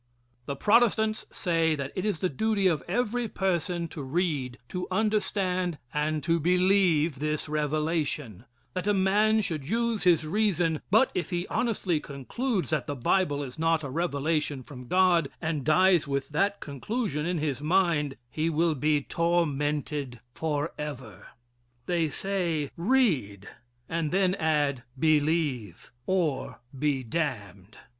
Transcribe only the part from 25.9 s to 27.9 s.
or be damned."